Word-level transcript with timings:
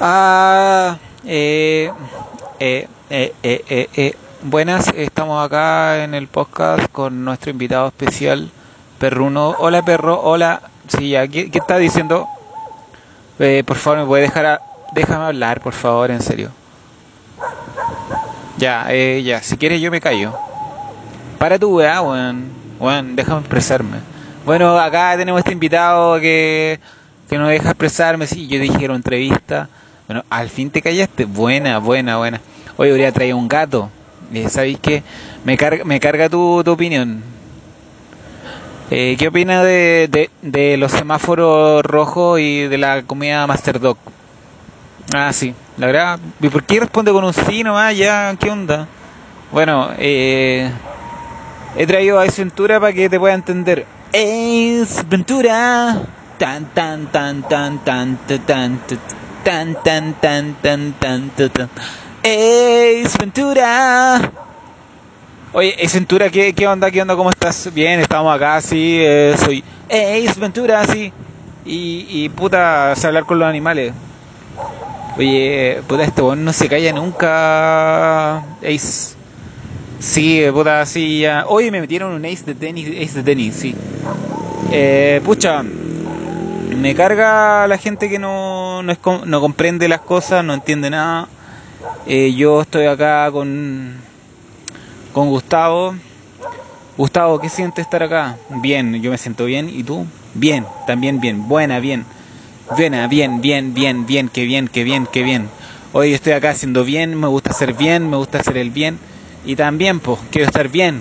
Ah, 0.00 0.96
eh, 1.24 1.92
eh, 2.60 2.88
eh, 3.10 3.32
eh, 3.42 3.64
eh, 3.68 3.88
eh. 3.96 4.14
Buenas, 4.42 4.88
estamos 4.94 5.44
acá 5.44 6.04
en 6.04 6.14
el 6.14 6.28
podcast 6.28 6.88
con 6.92 7.24
nuestro 7.24 7.50
invitado 7.50 7.88
especial, 7.88 8.50
Perruno. 8.98 9.56
Hola, 9.58 9.82
perro, 9.82 10.20
hola. 10.22 10.62
Sí, 10.86 11.10
ya, 11.10 11.26
¿qué, 11.26 11.50
qué 11.50 11.58
está 11.58 11.76
diciendo? 11.78 12.28
Eh, 13.38 13.62
por 13.66 13.76
favor, 13.76 13.98
¿me 14.00 14.06
puede 14.06 14.22
dejar 14.22 14.46
a- 14.46 14.62
Déjame 14.92 15.24
hablar, 15.26 15.60
por 15.60 15.72
favor, 15.74 16.10
en 16.10 16.22
serio. 16.22 16.50
Ya, 18.56 18.86
eh, 18.90 19.22
ya, 19.24 19.42
si 19.42 19.56
quieres 19.56 19.80
yo 19.80 19.90
me 19.90 20.00
callo. 20.00 20.32
Para 21.38 21.58
tu 21.58 21.76
weá, 21.76 22.00
weón. 22.02 22.50
Weón, 22.80 23.16
déjame 23.16 23.40
expresarme. 23.40 23.98
Bueno, 24.44 24.78
acá 24.78 25.14
tenemos 25.16 25.40
este 25.40 25.52
invitado 25.52 26.18
que, 26.20 26.80
que 27.28 27.38
no 27.38 27.48
deja 27.48 27.70
expresarme. 27.70 28.26
Sí, 28.26 28.48
yo 28.48 28.58
dije 28.58 28.84
entrevista. 28.86 29.68
Bueno, 30.08 30.24
al 30.30 30.48
fin 30.48 30.70
te 30.70 30.80
callaste. 30.80 31.26
Buena, 31.26 31.78
buena, 31.78 32.16
buena. 32.16 32.40
Hoy 32.78 32.88
habría 32.88 33.12
traído 33.12 33.36
un 33.36 33.46
gato. 33.46 33.90
Eh, 34.32 34.48
¿Sabéis 34.48 34.78
qué? 34.80 35.02
Me 35.44 35.58
carga, 35.58 35.84
me 35.84 36.00
carga 36.00 36.30
tu, 36.30 36.62
tu 36.64 36.72
opinión. 36.72 37.22
Eh, 38.90 39.16
¿Qué 39.18 39.28
opina 39.28 39.62
de, 39.62 40.08
de, 40.10 40.30
de 40.40 40.78
los 40.78 40.92
semáforos 40.92 41.82
rojos 41.82 42.40
y 42.40 42.62
de 42.62 42.78
la 42.78 43.02
comida 43.02 43.46
Master 43.46 43.80
Dog? 43.80 43.98
Ah, 45.14 45.30
sí. 45.34 45.54
La 45.76 45.86
verdad, 45.86 46.18
¿y 46.40 46.48
por 46.48 46.62
qué 46.62 46.80
responde 46.80 47.12
con 47.12 47.22
un 47.22 47.34
sí 47.34 47.62
nomás? 47.62 47.94
Ya, 47.94 48.34
¿qué 48.40 48.50
onda? 48.50 48.88
Bueno, 49.52 49.90
eh, 49.98 50.70
he 51.76 51.86
traído 51.86 52.18
a 52.18 52.22
Ace 52.22 52.40
Ventura 52.40 52.80
para 52.80 52.94
que 52.94 53.10
te 53.10 53.20
pueda 53.20 53.34
entender. 53.34 53.84
Ace 54.14 55.02
Ventura. 55.06 56.00
Tan 56.38 56.64
tan 56.72 57.08
tan 57.08 57.42
tan 57.42 57.84
tan 57.84 58.16
tan 58.16 58.16
tan 58.46 58.78
tan 58.78 59.27
tan 59.44 59.74
tan 59.82 60.14
tan 60.14 60.54
tan 60.54 60.92
tan 60.92 61.30
tan. 61.30 61.68
Ace 62.22 63.16
Ventura. 63.18 64.30
Oye, 65.52 65.74
Ace 65.82 65.98
Ventura, 65.98 66.30
¿qué, 66.30 66.52
¿qué 66.52 66.66
onda? 66.66 66.90
¿Qué 66.90 67.00
onda? 67.00 67.16
¿Cómo 67.16 67.30
estás? 67.30 67.72
Bien, 67.72 68.00
estamos 68.00 68.34
acá, 68.34 68.60
sí, 68.60 68.98
eh, 69.00 69.34
soy 69.38 69.64
Ace 69.88 70.38
Ventura, 70.38 70.84
sí. 70.84 71.12
Y, 71.64 72.06
y 72.08 72.28
puta, 72.28 72.94
sé 72.96 73.06
hablar 73.06 73.24
con 73.24 73.38
los 73.38 73.48
animales. 73.48 73.92
Oye, 75.16 75.82
puta, 75.86 76.04
este 76.04 76.22
weón 76.22 76.44
no 76.44 76.52
se 76.52 76.68
calla 76.68 76.92
nunca, 76.92 78.38
Ace. 78.62 79.16
Sí, 79.98 80.44
puta, 80.52 80.86
sí, 80.86 81.20
ya. 81.20 81.44
Oye, 81.48 81.70
me 81.70 81.80
metieron 81.80 82.12
un 82.12 82.24
ace 82.24 82.44
de 82.44 82.54
tenis, 82.54 82.88
ace 82.88 83.18
de 83.18 83.22
tenis, 83.24 83.54
sí. 83.54 83.74
Eh, 84.70 85.20
pucha, 85.24 85.62
me 86.78 86.94
carga 86.94 87.66
la 87.66 87.76
gente 87.76 88.08
que 88.08 88.18
no, 88.18 88.82
no, 88.82 88.92
es, 88.92 88.98
no 89.26 89.40
comprende 89.40 89.88
las 89.88 90.00
cosas, 90.00 90.44
no 90.44 90.54
entiende 90.54 90.90
nada. 90.90 91.28
Eh, 92.06 92.34
yo 92.34 92.62
estoy 92.62 92.86
acá 92.86 93.30
con, 93.32 93.96
con 95.12 95.28
Gustavo. 95.28 95.94
Gustavo, 96.96 97.40
¿qué 97.40 97.48
siente 97.48 97.80
estar 97.80 98.02
acá? 98.02 98.36
Bien, 98.62 99.00
yo 99.02 99.10
me 99.10 99.18
siento 99.18 99.44
bien. 99.44 99.68
¿Y 99.68 99.82
tú? 99.82 100.06
Bien, 100.34 100.66
también 100.86 101.20
bien. 101.20 101.48
Buena, 101.48 101.80
bien. 101.80 102.04
Buena, 102.76 103.06
bien, 103.08 103.40
bien, 103.40 103.74
bien, 103.74 104.06
bien, 104.06 104.28
qué 104.28 104.44
bien, 104.44 104.68
qué 104.68 104.84
bien, 104.84 105.06
qué 105.06 105.22
bien. 105.22 105.48
Hoy 105.92 106.12
estoy 106.12 106.32
acá 106.32 106.50
haciendo 106.50 106.84
bien, 106.84 107.18
me 107.18 107.26
gusta 107.26 107.50
hacer 107.50 107.72
bien, 107.72 108.08
me 108.10 108.16
gusta 108.16 108.38
hacer 108.38 108.56
el 108.56 108.70
bien. 108.70 108.98
Y 109.44 109.56
también, 109.56 110.00
pues, 110.00 110.18
quiero 110.30 110.46
estar 110.46 110.68
bien. 110.68 111.00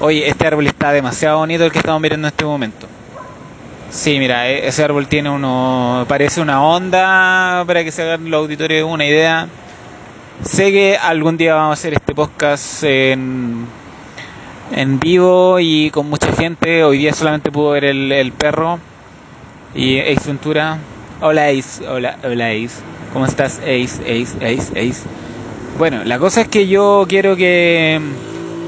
Oye, 0.00 0.28
este 0.28 0.46
árbol 0.46 0.66
está 0.66 0.92
demasiado 0.92 1.38
bonito 1.38 1.64
el 1.64 1.72
que 1.72 1.78
estamos 1.78 2.00
mirando 2.00 2.28
en 2.28 2.32
este 2.32 2.44
momento. 2.44 2.86
Sí, 3.90 4.18
mira, 4.18 4.48
e- 4.48 4.66
ese 4.68 4.84
árbol 4.84 5.08
tiene 5.08 5.30
uno, 5.30 6.04
parece 6.08 6.40
una 6.40 6.62
onda, 6.62 7.64
para 7.66 7.84
que 7.84 7.90
se 7.90 8.02
hagan 8.02 8.30
los 8.30 8.40
auditorios 8.42 8.88
una 8.90 9.06
idea. 9.06 9.48
Sé 10.44 10.70
que 10.70 10.96
algún 10.96 11.36
día 11.36 11.54
vamos 11.54 11.70
a 11.70 11.80
hacer 11.80 11.94
este 11.94 12.14
podcast 12.14 12.84
en, 12.84 13.66
en 14.72 15.00
vivo 15.00 15.58
y 15.58 15.90
con 15.90 16.08
mucha 16.08 16.32
gente. 16.32 16.84
Hoy 16.84 16.98
día 16.98 17.12
solamente 17.14 17.50
pudo 17.50 17.70
ver 17.70 17.84
el, 17.86 18.12
el 18.12 18.32
perro 18.32 18.78
y 19.74 19.98
Ace 20.00 20.26
Ventura. 20.28 20.78
Hola 21.20 21.46
Ace, 21.48 21.86
hola, 21.88 22.18
hola 22.22 22.48
Ace. 22.50 22.82
¿Cómo 23.12 23.24
estás 23.26 23.58
Ace, 23.60 24.00
Ace, 24.02 24.36
Ace, 24.44 24.70
Ace? 24.78 25.02
Bueno, 25.78 26.04
la 26.04 26.18
cosa 26.18 26.42
es 26.42 26.48
que 26.48 26.68
yo 26.68 27.06
quiero 27.08 27.36
que, 27.36 28.00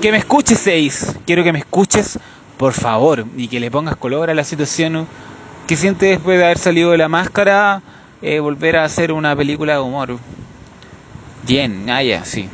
que 0.01 0.11
me 0.13 0.19
escuches 0.19 0.61
Ace. 0.67 1.15
Quiero 1.27 1.45
que 1.45 1.53
me 1.53 1.59
escuches, 1.61 2.19
por 2.61 2.75
favor, 2.75 3.25
y 3.39 3.49
que 3.49 3.59
le 3.59 3.71
pongas 3.71 3.97
color 3.97 4.29
a 4.29 4.35
la 4.35 4.45
situación. 4.45 5.07
¿Qué 5.67 5.77
sientes 5.77 6.11
después 6.11 6.37
de 6.37 6.45
haber 6.45 6.59
salido 6.59 6.91
de 6.91 6.99
la 6.99 7.09
máscara? 7.09 7.81
eh, 8.23 8.39
volver 8.39 8.77
a 8.77 8.85
hacer 8.85 9.13
una 9.13 9.35
película 9.35 9.75
de 9.75 9.81
humor. 9.81 10.19
Bien, 11.47 11.89
ah, 11.89 12.03
ya, 12.03 12.23
sí. 12.25 12.51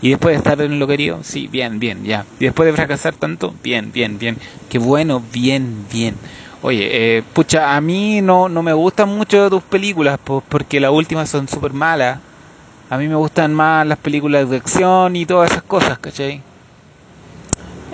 Y 0.00 0.10
después 0.10 0.34
de 0.34 0.38
estar 0.38 0.60
en 0.60 0.78
lo 0.78 0.86
querido, 0.86 1.24
sí, 1.24 1.48
bien, 1.48 1.80
bien, 1.80 2.04
ya. 2.04 2.24
Y 2.38 2.44
después 2.44 2.66
de 2.66 2.74
fracasar 2.74 3.16
tanto, 3.16 3.52
bien, 3.62 3.90
bien, 3.90 4.18
bien. 4.18 4.38
Qué 4.68 4.78
bueno, 4.78 5.20
bien, 5.32 5.84
bien. 5.92 6.14
Oye, 6.62 7.18
eh, 7.18 7.22
pucha, 7.32 7.74
a 7.74 7.80
mí 7.80 8.22
no, 8.22 8.48
no 8.48 8.62
me 8.62 8.72
gustan 8.72 9.08
mucho 9.08 9.50
tus 9.50 9.62
películas, 9.62 10.18
porque 10.48 10.78
las 10.78 10.92
últimas 10.92 11.28
son 11.28 11.48
súper 11.48 11.72
malas. 11.72 12.20
A 12.88 12.98
mí 12.98 13.08
me 13.08 13.16
gustan 13.16 13.52
más 13.52 13.84
las 13.84 13.98
películas 13.98 14.48
de 14.48 14.58
acción 14.58 15.16
y 15.16 15.26
todas 15.26 15.50
esas 15.50 15.64
cosas, 15.64 15.98
¿cachai? 15.98 16.40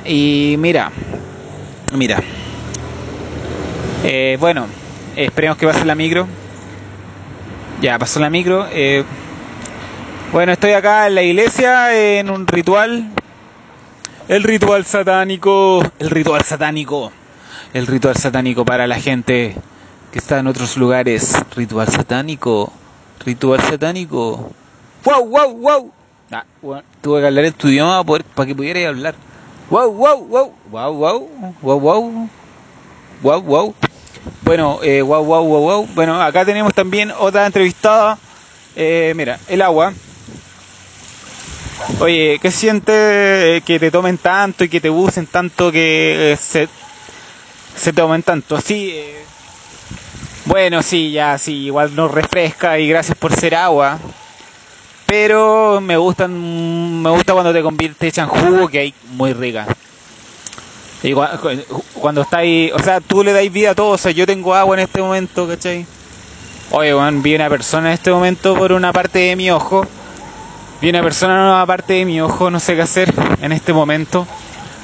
Y 0.04 0.56
mira, 0.58 0.90
mira. 1.92 2.22
Eh, 4.04 4.36
bueno, 4.40 4.66
esperemos 5.16 5.58
que 5.58 5.66
pase 5.66 5.84
la 5.84 5.94
micro. 5.94 6.26
Ya, 7.80 7.98
pasó 7.98 8.20
la 8.20 8.30
micro. 8.30 8.66
Eh, 8.72 9.04
bueno, 10.32 10.52
estoy 10.52 10.72
acá 10.72 11.06
en 11.06 11.14
la 11.14 11.22
iglesia 11.22 11.94
en 12.18 12.30
un 12.30 12.46
ritual. 12.46 13.10
El 14.28 14.42
ritual 14.42 14.84
satánico. 14.84 15.82
El 15.98 16.10
ritual 16.10 16.42
satánico. 16.42 17.12
El 17.72 17.86
ritual 17.86 18.16
satánico 18.16 18.64
para 18.64 18.86
la 18.86 19.00
gente 19.00 19.56
que 20.12 20.18
está 20.18 20.38
en 20.38 20.46
otros 20.46 20.76
lugares. 20.76 21.34
Ritual 21.56 21.88
satánico. 21.88 22.72
Ritual 23.24 23.60
satánico. 23.60 24.52
¡Wow, 25.04 25.28
wow, 25.28 25.56
wow! 25.56 25.92
Tuve 27.02 27.20
que 27.20 27.26
hablar 27.26 27.44
en 27.46 27.52
tu 27.54 27.68
idioma 27.68 28.04
para, 28.04 28.46
que 28.46 28.54
pudieras 28.54 28.86
hablar. 28.86 29.14
¡Wow, 29.70 29.92
wow, 29.92 30.26
wow! 30.26 30.54
¡Wow, 30.68 30.94
wow! 30.94 31.30
¡Wow, 31.62 31.80
wow! 31.80 32.28
¡Wow, 33.22 33.42
wow! 33.42 33.74
Bueno, 34.42 34.80
eh, 34.82 35.00
wow, 35.00 35.24
wow, 35.24 35.44
wow, 35.44 35.60
wow. 35.60 35.88
Bueno, 35.94 36.20
acá 36.20 36.44
tenemos 36.44 36.74
también 36.74 37.12
otra 37.16 37.46
entrevistada. 37.46 38.18
Eh, 38.74 39.12
mira, 39.14 39.38
el 39.48 39.62
agua. 39.62 39.92
Oye, 42.00 42.40
¿qué 42.42 42.50
siente 42.50 43.56
eh, 43.56 43.60
que 43.60 43.78
te 43.78 43.92
tomen 43.92 44.18
tanto 44.18 44.64
y 44.64 44.68
que 44.68 44.80
te 44.80 44.90
usen 44.90 45.26
tanto 45.26 45.70
que 45.70 46.32
eh, 46.32 46.36
se, 46.36 46.68
se 47.76 47.92
tomen 47.92 48.24
tanto? 48.24 48.60
Sí, 48.60 48.90
eh, 48.92 49.24
bueno, 50.46 50.82
sí, 50.82 51.12
ya, 51.12 51.38
sí, 51.38 51.66
igual 51.66 51.94
nos 51.94 52.10
refresca 52.10 52.76
y 52.78 52.88
gracias 52.88 53.16
por 53.16 53.32
ser 53.32 53.54
agua. 53.54 53.98
Pero 55.10 55.80
me 55.80 55.96
gustan, 55.96 57.02
me 57.02 57.10
gusta 57.10 57.32
cuando 57.32 57.52
te 57.52 57.62
conviertes 57.62 58.16
en 58.18 58.28
jugo, 58.28 58.68
que 58.68 58.78
hay 58.78 58.94
muy 59.16 59.32
rica. 59.32 59.66
Y 61.02 61.10
cua- 61.10 61.36
cu- 61.40 61.82
cuando 61.94 62.22
está 62.22 62.38
ahí, 62.38 62.70
o 62.72 62.78
sea, 62.78 63.00
tú 63.00 63.24
le 63.24 63.32
dais 63.32 63.52
vida 63.52 63.70
a 63.72 63.74
todo, 63.74 63.88
o 63.88 63.98
sea, 63.98 64.12
yo 64.12 64.24
tengo 64.24 64.54
agua 64.54 64.76
en 64.76 64.80
este 64.84 65.02
momento, 65.02 65.48
¿cachai? 65.48 65.84
Oye, 66.70 66.94
weón, 66.94 67.22
vi 67.24 67.34
una 67.34 67.48
persona 67.48 67.88
en 67.88 67.94
este 67.94 68.12
momento 68.12 68.54
por 68.54 68.70
una 68.70 68.92
parte 68.92 69.18
de 69.18 69.34
mi 69.34 69.50
ojo. 69.50 69.84
Vi 70.80 70.90
una 70.90 71.02
persona 71.02 71.34
en 71.34 71.40
una 71.40 71.66
parte 71.66 71.94
de 71.94 72.04
mi 72.04 72.20
ojo, 72.20 72.48
no 72.48 72.60
sé 72.60 72.76
qué 72.76 72.82
hacer 72.82 73.12
en 73.42 73.50
este 73.50 73.72
momento. 73.72 74.28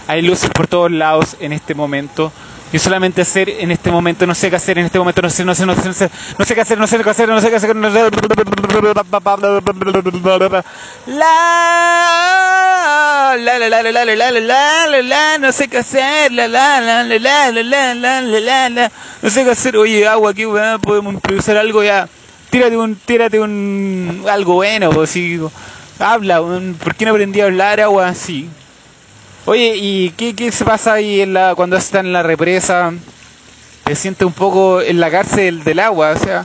Hay 0.09 0.22
luces 0.22 0.50
por 0.50 0.66
todos 0.66 0.91
lados 0.91 1.36
en 1.38 1.53
este 1.53 1.75
momento. 1.76 2.32
Yo 2.72 2.81
solamente 2.81 3.22
hacer 3.22 3.49
en 3.49 3.71
este 3.71 3.93
momento, 3.93 4.27
no 4.27 4.34
sé 4.34 4.50
qué 4.50 4.56
hacer 4.56 4.78
en 4.78 4.87
este 4.87 4.99
momento, 4.99 5.22
no 5.22 5.31
sé, 5.31 5.44
no 5.44 5.54
sé, 5.54 5.65
no 5.65 5.75
sé, 5.77 5.87
no 5.87 5.93
sé, 5.93 6.10
no 6.37 6.44
sé 6.44 6.54
qué 6.54 6.60
hacer, 6.60 6.78
no 6.78 6.87
sé 6.87 7.00
qué 7.00 7.10
hacer, 7.10 7.28
no 7.28 7.41
sé 7.41 7.48
qué 7.48 7.57
hacer, 7.57 7.77
no 7.77 7.92
sé. 7.92 8.10
La 13.36 13.36
la 13.39 13.59
la 13.59 13.68
la 13.68 13.83
la 13.83 14.04
la 14.04 14.30
la 14.30 14.86
la 14.86 15.03
la 15.03 15.39
no 15.39 15.53
sé 15.53 15.68
qué 15.68 15.78
hacer, 15.78 16.33
la 16.33 16.48
la 16.48 16.80
la 16.80 17.04
la 17.04 17.53
la 17.53 17.95
la 17.95 18.21
la 18.22 18.71
la 18.71 18.91
no 19.22 19.30
sé 19.30 19.45
qué 19.45 19.51
hacer, 19.51 19.77
oye 19.77 20.07
agua 20.09 20.30
aquí 20.30 20.45
podemos 20.83 21.15
improvisar 21.15 21.57
algo 21.57 21.84
ya, 21.84 22.09
tírate 22.51 22.77
un, 22.77 22.97
tírate 22.97 23.39
un 23.39 24.24
algo 24.28 24.54
bueno, 24.54 24.91
pues 24.91 25.10
sí, 25.10 25.39
habla, 25.98 26.41
¿por 26.41 26.95
qué 26.95 27.04
no 27.04 27.12
aprendí 27.12 27.41
a 27.41 27.45
hablar 27.45 27.80
agua 27.80 28.09
así? 28.09 28.48
Oye, 29.47 29.77
¿y 29.77 30.10
qué, 30.10 30.34
qué 30.34 30.51
se 30.51 30.65
pasa 30.65 30.95
ahí 30.95 31.21
en 31.21 31.33
la, 31.33 31.54
cuando 31.54 31.77
estás 31.77 32.01
en 32.01 32.13
la 32.13 32.22
represa? 32.25 32.93
¿Te 33.84 33.95
sientes 33.95 34.27
un 34.27 34.33
poco 34.33 34.83
en 34.83 34.98
la 34.98 35.09
cárcel 35.09 35.63
del 35.63 35.78
agua? 35.78 36.10
O 36.10 36.19
sea, 36.19 36.45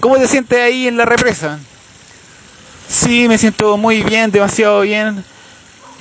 ¿cómo 0.00 0.16
te 0.16 0.26
sientes 0.26 0.58
ahí 0.58 0.88
en 0.88 0.96
la 0.96 1.04
represa? 1.04 1.60
Sí, 2.88 3.28
me 3.28 3.38
siento 3.38 3.76
muy 3.76 4.02
bien, 4.02 4.32
demasiado 4.32 4.80
bien. 4.80 5.24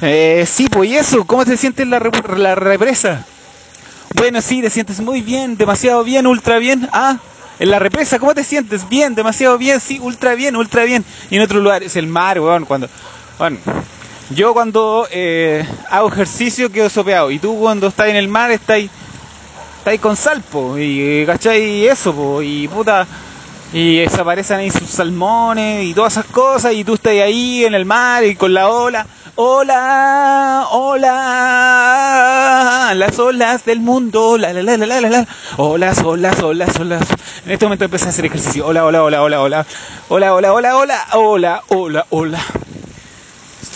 Eh, 0.02 0.44
sí, 0.52 0.68
pues 0.70 0.90
y 0.90 0.98
eso, 0.98 1.24
¿cómo 1.26 1.46
te 1.46 1.56
sientes 1.56 1.84
en 1.84 1.92
la, 1.92 2.00
la 2.38 2.56
represa? 2.56 3.24
Bueno, 4.16 4.42
sí, 4.42 4.64
te 4.64 4.72
sientes 4.72 5.00
muy 5.02 5.22
bien, 5.22 5.56
demasiado 5.56 6.04
bien, 6.04 6.26
ultra 6.26 6.58
bien. 6.58 6.90
Ah, 6.92 7.18
En 7.60 7.70
la 7.70 7.78
represa, 7.78 8.18
¿cómo 8.18 8.34
te 8.34 8.44
sientes? 8.44 8.90
Bien, 8.90 9.14
demasiado 9.14 9.58
bien, 9.60 9.80
sí, 9.80 10.00
ultra 10.02 10.34
bien, 10.34 10.56
ultra 10.56 10.84
bien. 10.84 11.06
Y 11.30 11.36
en 11.36 11.44
otro 11.44 11.60
lugar 11.60 11.84
es 11.84 11.96
el 11.96 12.08
mar, 12.08 12.40
weón, 12.40 12.66
cuando... 12.66 12.90
Bueno, 13.38 13.60
yo 14.30 14.54
cuando 14.54 15.08
eh, 15.12 15.66
hago 15.90 16.10
ejercicio 16.10 16.72
quedo 16.72 16.90
sopeado. 16.90 17.32
Y 17.32 17.40
tú 17.40 17.58
cuando 17.60 17.88
estás 17.88 18.08
en 18.10 18.16
el 18.16 18.28
mar 18.28 18.52
estás 18.52 18.80
estás 19.80 20.00
con 20.00 20.16
salpo. 20.16 20.78
Y, 20.78 21.26
¿cachai? 21.26 21.88
Eso, 21.88 22.14
po, 22.14 22.42
y 22.42 22.68
puta... 22.68 23.08
Y 23.72 24.00
desaparecen 24.00 24.58
ahí 24.58 24.72
sus 24.72 24.90
salmones 24.90 25.84
y 25.84 25.94
todas 25.94 26.14
esas 26.14 26.26
cosas. 26.26 26.74
Y 26.74 26.84
tú 26.84 26.96
estás 26.96 27.14
ahí 27.14 27.64
en 27.66 27.76
el 27.76 27.86
mar 27.86 28.24
y 28.24 28.36
con 28.36 28.52
la 28.52 28.68
ola. 28.68 29.06
Hola, 29.36 30.66
hola, 30.72 31.12
las 32.94 33.20
olas 33.20 33.64
del 33.64 33.80
mundo, 33.80 34.38
la 34.38 34.52
la 34.52 34.64
la 34.64 34.76
la 34.76 35.00
la 35.00 35.10
la, 35.10 35.26
olas, 35.56 36.04
olas, 36.04 36.42
olas, 36.42 36.78
olas. 36.78 37.08
En 37.46 37.52
este 37.52 37.66
momento 37.66 37.86
empecé 37.86 38.08
a 38.08 38.10
hacer 38.10 38.26
ejercicio. 38.26 38.68
Hola, 38.68 38.84
hola, 38.84 39.02
hola, 39.02 39.22
hola, 39.22 39.42
hola, 39.42 39.66
hola, 40.10 40.34
hola, 40.34 40.54
hola, 40.54 40.76
hola, 40.76 41.06
hola, 41.14 41.64
hola, 41.70 42.06
hola. 42.10 42.44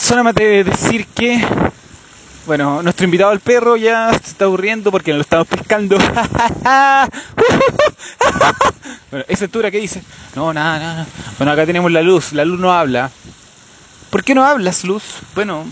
Solamente 0.04 0.64
decir 0.66 1.08
que, 1.08 1.42
bueno, 2.46 2.84
nuestro 2.84 3.06
invitado 3.06 3.32
al 3.32 3.40
perro 3.40 3.78
ya 3.78 4.12
está 4.12 4.44
aburriendo 4.44 4.92
porque 4.92 5.14
lo 5.14 5.22
estamos 5.22 5.48
pescando. 5.48 5.98
bueno, 9.10 9.26
esa 9.30 9.46
altura, 9.46 9.72
¿qué 9.72 9.80
dice? 9.80 10.04
No, 10.36 10.54
nada, 10.54 10.78
nada. 10.78 11.08
Bueno, 11.38 11.54
acá 11.54 11.66
tenemos 11.66 11.90
la 11.90 12.02
luz. 12.02 12.34
La 12.34 12.44
luz 12.44 12.60
no 12.60 12.74
habla. 12.74 13.12
¿Por 14.10 14.26
qué 14.26 14.36
no 14.36 14.44
hablas, 14.44 14.84
Luz? 14.84 15.04
Bueno, 15.36 15.64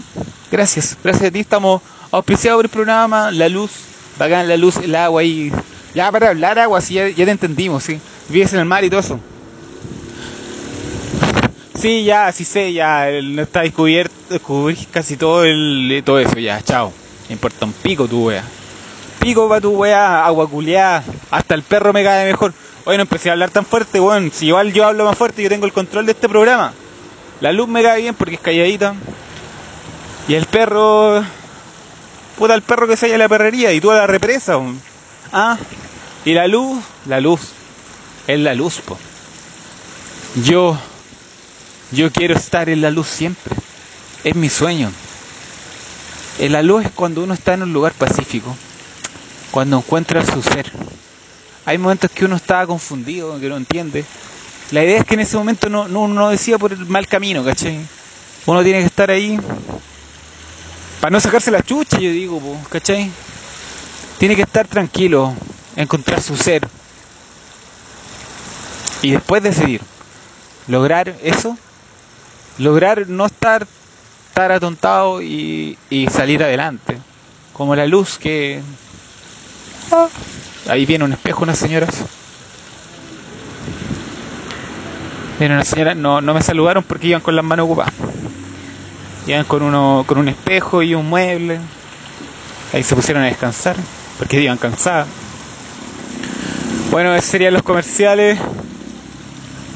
gracias. 0.49 0.97
Gracias 1.03 1.27
a 1.27 1.31
ti 1.31 1.41
estamos 1.41 1.81
auspiciados 2.09 2.59
por 2.59 2.65
el 2.67 2.71
programa, 2.71 3.31
la 3.31 3.49
luz, 3.49 3.71
bacán 4.17 4.47
la 4.47 4.55
luz, 4.55 4.77
el 4.77 4.95
agua 4.95 5.25
y... 5.25 5.51
Ya 5.93 6.09
para 6.09 6.29
hablar 6.29 6.57
agua, 6.57 6.79
sí, 6.79 6.93
ya, 6.93 7.13
te 7.13 7.29
entendimos, 7.29 7.83
sí. 7.83 7.99
Vives 8.29 8.53
en 8.53 8.59
el 8.59 8.65
mar 8.65 8.81
y 8.85 8.89
todo 8.89 9.01
eso. 9.01 9.19
Sí, 11.81 12.03
ya, 12.03 12.31
sí 12.31 12.45
sé, 12.45 12.73
ya, 12.73 13.07
no 13.23 13.41
está 13.41 13.61
descubierto, 13.61 14.13
descubrís 14.29 14.87
casi 14.91 15.17
todo 15.17 15.43
el, 15.43 16.03
todo 16.05 16.19
eso, 16.19 16.37
ya, 16.37 16.61
chao. 16.61 16.93
Me 17.27 17.33
importa 17.33 17.65
un 17.65 17.73
pico 17.73 18.07
tu 18.07 18.27
wea. 18.27 18.43
Pico 19.19 19.49
para 19.49 19.61
tu 19.61 19.71
wea, 19.71 20.23
agua 20.23 20.47
culeada, 20.47 21.03
hasta 21.31 21.55
el 21.55 21.63
perro 21.63 21.91
me 21.91 22.03
cae 22.03 22.31
mejor. 22.31 22.53
Bueno, 22.85 23.01
empecé 23.01 23.29
a 23.29 23.31
hablar 23.31 23.49
tan 23.49 23.65
fuerte, 23.65 23.99
bueno, 23.99 24.29
si 24.31 24.45
igual 24.45 24.71
yo 24.73 24.85
hablo 24.85 25.05
más 25.05 25.17
fuerte, 25.17 25.41
yo 25.41 25.49
tengo 25.49 25.65
el 25.65 25.73
control 25.73 26.05
de 26.05 26.11
este 26.11 26.29
programa. 26.29 26.71
La 27.39 27.51
luz 27.51 27.67
me 27.67 27.81
cae 27.81 28.01
bien 28.01 28.13
porque 28.13 28.35
es 28.35 28.41
calladita. 28.41 28.93
Y 30.27 30.35
el 30.35 30.45
perro. 30.45 31.23
Puta, 32.37 32.53
el 32.53 32.61
perro 32.61 32.87
que 32.87 32.95
se 32.95 33.07
halla 33.07 33.15
a 33.15 33.17
la 33.17 33.29
perrería 33.29 33.73
y 33.73 33.81
tú 33.81 33.89
a 33.89 33.95
la 33.95 34.07
represa. 34.07 34.59
Ah. 35.33 35.57
Y 36.25 36.33
la 36.33 36.45
luz, 36.45 36.83
la 37.07 37.19
luz. 37.19 37.41
Es 38.27 38.39
la 38.39 38.53
luz, 38.53 38.81
po. 38.81 38.99
Yo. 40.43 40.77
Yo 41.91 42.11
quiero 42.11 42.35
estar 42.35 42.69
en 42.69 42.81
la 42.81 42.91
luz 42.91 43.07
siempre. 43.07 43.55
Es 44.23 44.35
mi 44.35 44.49
sueño. 44.49 44.91
En 46.39 46.51
la 46.51 46.63
luz 46.63 46.85
es 46.85 46.91
cuando 46.91 47.23
uno 47.23 47.33
está 47.33 47.53
en 47.53 47.63
un 47.63 47.73
lugar 47.73 47.93
pacífico. 47.93 48.55
Cuando 49.51 49.77
encuentra 49.77 50.25
su 50.25 50.41
ser. 50.41 50.71
Hay 51.65 51.77
momentos 51.77 52.09
que 52.11 52.25
uno 52.25 52.35
está 52.35 52.65
confundido, 52.65 53.39
que 53.39 53.49
no 53.49 53.57
entiende 53.57 54.05
la 54.71 54.85
idea 54.85 54.99
es 54.99 55.05
que 55.05 55.15
en 55.15 55.19
ese 55.19 55.35
momento 55.35 55.69
no, 55.69 55.89
no, 55.89 56.07
no 56.07 56.29
decía 56.29 56.57
por 56.57 56.71
el 56.71 56.85
mal 56.85 57.05
camino, 57.05 57.43
¿cachai? 57.43 57.77
Uno 58.45 58.63
tiene 58.63 58.79
que 58.79 58.85
estar 58.85 59.11
ahí 59.11 59.37
para 61.01 61.11
no 61.11 61.19
sacarse 61.19 61.51
la 61.51 61.61
chucha, 61.61 61.99
yo 61.99 62.09
digo, 62.09 62.41
¿cachai? 62.69 63.11
Tiene 64.17 64.35
que 64.35 64.43
estar 64.43 64.67
tranquilo, 64.67 65.33
encontrar 65.75 66.21
su 66.21 66.37
ser. 66.37 66.65
Y 69.01 69.11
después 69.11 69.43
decidir. 69.43 69.81
Lograr 70.67 71.17
eso, 71.21 71.57
lograr 72.57 73.07
no 73.07 73.25
estar 73.25 73.67
estar 74.31 74.53
atontado 74.53 75.21
y, 75.21 75.77
y 75.89 76.07
salir 76.07 76.41
adelante. 76.41 76.97
Como 77.51 77.75
la 77.75 77.85
luz 77.85 78.17
que... 78.17 78.61
Ah, 79.91 80.07
ahí 80.69 80.85
viene 80.85 81.03
un 81.03 81.11
espejo, 81.11 81.43
unas 81.43 81.57
señoras. 81.57 81.93
Pero 85.37 85.53
una 85.53 85.65
señora, 85.65 85.95
no, 85.95 86.21
no 86.21 86.33
me 86.33 86.41
saludaron 86.41 86.83
porque 86.83 87.07
iban 87.07 87.19
con 87.19 87.35
las 87.35 87.43
manos 87.43 87.65
ocupadas. 87.65 87.93
Iban 89.27 89.43
con, 89.43 89.63
uno, 89.63 90.05
con 90.07 90.17
un 90.17 90.29
espejo 90.29 90.81
y 90.81 90.95
un 90.95 91.09
mueble. 91.09 91.59
Ahí 92.71 92.83
se 92.83 92.95
pusieron 92.95 93.23
a 93.23 93.25
descansar 93.25 93.75
porque 94.17 94.41
iban 94.41 94.57
cansadas. 94.57 95.07
Bueno, 96.89 97.13
esos 97.13 97.29
serían 97.29 97.53
los 97.53 97.63
comerciales. 97.63 98.39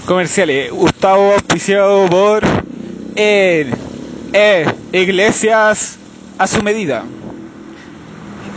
Comerciales. 0.05 0.71
Gustavo 0.71 1.33
auspiciado 1.33 2.05
por 2.05 2.64
el, 3.15 3.73
Iglesias 4.91 5.97
a 6.37 6.47
su 6.47 6.61
medida. 6.61 7.03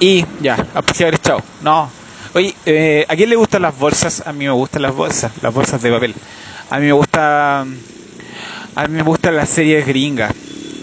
Y 0.00 0.24
ya, 0.40 0.66
auspiciadores, 0.74 1.20
chao. 1.22 1.42
No. 1.62 1.90
Oye, 2.34 2.54
eh, 2.66 3.06
¿a 3.08 3.16
quién 3.16 3.30
le 3.30 3.36
gustan 3.36 3.62
las 3.62 3.76
bolsas? 3.76 4.26
A 4.26 4.32
mí 4.32 4.44
me 4.44 4.50
gustan 4.52 4.82
las 4.82 4.94
bolsas, 4.94 5.32
las 5.42 5.52
bolsas 5.52 5.82
de 5.82 5.90
papel. 5.90 6.14
A 6.70 6.78
mí 6.78 6.86
me 6.86 6.92
gusta. 6.92 7.60
A 7.60 8.86
mí 8.86 8.96
me 8.96 9.02
gusta 9.02 9.30
la 9.30 9.46
serie 9.46 9.82
gringa. 9.82 10.32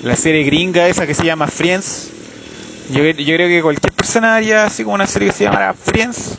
La 0.03 0.15
serie 0.15 0.43
gringa 0.43 0.87
esa 0.87 1.07
que 1.07 1.13
se 1.13 1.23
llama 1.23 1.47
Friends. 1.47 2.11
Yo, 2.91 3.03
yo 3.03 3.35
creo 3.35 3.47
que 3.47 3.61
cualquier 3.61 3.93
persona 3.93 4.35
haría 4.35 4.65
así 4.65 4.83
como 4.83 4.95
una 4.95 5.07
serie 5.07 5.29
que 5.29 5.33
se 5.33 5.43
llamara 5.45 5.73
Friends 5.73 6.37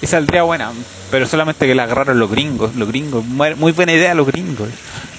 y 0.00 0.06
saldría 0.06 0.42
buena. 0.42 0.72
Pero 1.10 1.26
solamente 1.26 1.66
que 1.66 1.74
la 1.74 1.84
agarraron 1.84 2.18
los 2.18 2.30
gringos. 2.30 2.74
Los 2.76 2.88
gringos. 2.88 3.24
Muy 3.24 3.72
buena 3.72 3.92
idea 3.92 4.14
los 4.14 4.26
gringos. 4.26 4.68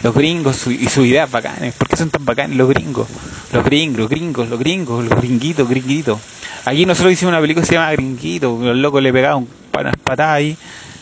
Los 0.03 0.13
gringos 0.13 0.67
y 0.67 0.87
sus 0.89 1.05
ideas 1.05 1.29
bacanes. 1.29 1.73
¿Por 1.73 1.87
qué 1.87 1.97
son 1.97 2.09
tan 2.09 2.23
bacanes 2.25 2.55
los 2.55 2.69
gringos? 2.69 3.07
Los 3.51 3.63
gringos, 3.63 3.99
los 3.99 4.09
gringos, 4.09 4.49
los 4.49 4.59
gringos, 4.59 5.05
los 5.05 5.19
gringuitos, 5.19 5.67
gringuitos. 5.67 6.19
Aquí 6.65 6.85
nosotros 6.85 7.13
hicimos 7.13 7.31
una 7.31 7.41
película 7.41 7.63
que 7.63 7.67
se 7.67 7.75
llama 7.75 7.91
Gringuito. 7.93 8.59
Los 8.61 8.75
locos 8.77 9.01
le 9.01 9.11
pegaban 9.11 9.47
unas 9.73 9.95
patadas 9.97 10.35
ahí. 10.35 10.57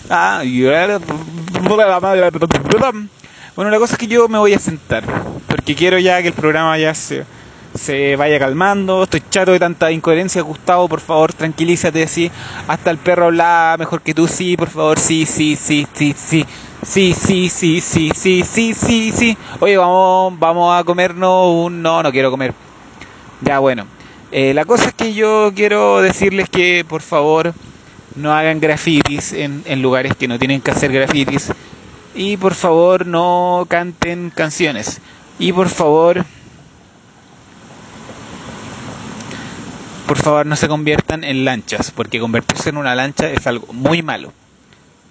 Ah, 0.09 0.44
bueno, 3.56 3.71
la 3.71 3.80
cosa 3.80 3.94
es 3.94 3.97
que 3.97 4.07
yo 4.07 4.27
me 4.27 4.38
voy 4.38 4.53
a 4.53 4.59
sentar, 4.59 5.03
porque 5.47 5.75
quiero 5.75 5.97
ya 5.97 6.21
que 6.21 6.27
el 6.27 6.33
programa 6.33 6.77
ya 6.77 6.94
se, 6.94 7.24
se 7.75 8.16
vaya 8.16 8.39
calmando. 8.39 9.04
Estoy 9.04 9.22
chato 9.30 9.51
de 9.51 9.60
tanta 9.60 9.92
incoherencia, 9.92 10.42
Gustavo, 10.42 10.88
por 10.88 11.01
favor, 11.01 11.33
tranquilízate, 11.33 12.07
sí. 12.07 12.31
Hasta 12.68 12.92
el 12.92 12.98
perro 12.98 13.25
habla 13.25 13.75
mejor 13.77 14.01
que 14.01 14.13
tú, 14.13 14.27
sí, 14.27 14.56
por 14.57 14.69
favor, 14.69 15.00
sí, 15.00 15.25
sí, 15.25 15.56
sí, 15.56 15.88
sí, 15.94 16.16
sí. 16.18 16.45
Sí, 16.83 17.13
sí, 17.13 17.50
sí, 17.50 17.81
sí, 17.81 18.12
sí, 18.13 18.44
sí, 18.44 18.73
sí, 18.76 19.11
sí. 19.11 19.38
Oye, 19.59 19.76
vamos, 19.78 20.38
vamos 20.38 20.80
a 20.80 20.83
comernos 20.83 21.47
un... 21.47 21.81
No, 21.81 22.04
no 22.04 22.11
quiero 22.11 22.30
comer. 22.30 22.54
Ya, 23.42 23.59
bueno. 23.59 23.88
Eh, 24.31 24.54
la 24.54 24.66
cosa 24.66 24.85
es 24.88 24.94
que 24.94 25.14
yo 25.14 25.52
quiero 25.56 26.02
decirles 26.02 26.47
que, 26.49 26.85
por 26.88 27.02
favor, 27.02 27.54
no 28.16 28.33
hagan 28.33 28.59
grafitis 28.59 29.33
en, 29.33 29.64
en 29.66 29.81
lugares 29.81 30.16
que 30.16 30.28
no 30.28 30.38
tienen 30.38 30.61
que 30.61 30.71
hacer 30.71 30.92
grafitis. 30.92 31.52
Y, 32.14 32.38
por 32.38 32.54
favor, 32.54 33.07
no 33.07 33.66
canten 33.68 34.30
canciones. 34.30 35.02
Y, 35.40 35.54
por 35.54 35.69
favor... 35.69 36.23
por 40.07 40.18
favor 40.18 40.45
no 40.45 40.56
se 40.56 40.68
conviertan 40.68 41.24
en 41.24 41.45
lanchas, 41.45 41.92
porque 41.92 42.19
convertirse 42.19 42.69
en 42.69 42.78
una 42.78 42.95
lancha 42.95 43.30
es 43.30 43.47
algo 43.47 43.74
muy 43.74 44.02
malo. 44.02 44.31